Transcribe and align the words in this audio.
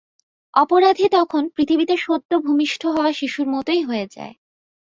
অপরাধী 0.53 1.05
তখন 1.11 1.43
পৃথিবীতে 1.55 1.95
সদ্য 1.97 2.31
ভূমিষ্ঠ 2.39 2.81
হওয়া 2.87 3.11
শিশুর 3.13 3.47
মতই 3.47 3.81
হয়ে 3.83 4.05
যায়। 4.07 4.33